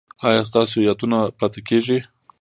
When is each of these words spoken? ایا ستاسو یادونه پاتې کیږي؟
ایا 0.27 0.41
ستاسو 0.49 0.75
یادونه 0.87 1.19
پاتې 1.39 1.59
کیږي؟ 1.67 1.97